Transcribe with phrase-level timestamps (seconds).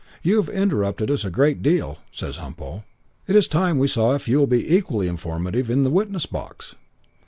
[0.23, 2.83] 'You have interrupted us a great deal,' says Humpo.
[3.27, 6.73] 'It is time we saw if you will be equally informative in the witness box.'